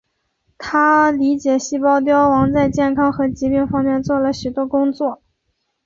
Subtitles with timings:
[0.57, 5.21] 他对理解细胞凋亡在健康和疾病方面做了许多工作。